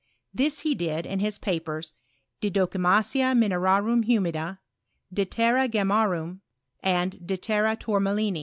This 0.33 0.61
he 0.61 0.73
did 0.73 1.05
in 1.05 1.19
his 1.19 1.37
papers" 1.37 1.93
De 2.41 2.49
Docimasia 2.49 3.35
Mioerarum 3.37 4.03
Humida,"" 4.05 4.57
De 5.13 5.25
Terra 5.25 5.67
Gemmarum," 5.69 6.39
and" 6.81 7.23
De 7.27 7.37
Terra 7.37 7.77
Tourma 7.77 8.15
lin! 8.15 8.37